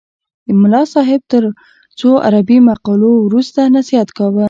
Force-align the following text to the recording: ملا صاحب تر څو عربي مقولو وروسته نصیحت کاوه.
ملا 0.61 0.81
صاحب 0.93 1.21
تر 1.31 1.43
څو 1.99 2.09
عربي 2.27 2.57
مقولو 2.67 3.11
وروسته 3.25 3.61
نصیحت 3.77 4.09
کاوه. 4.17 4.39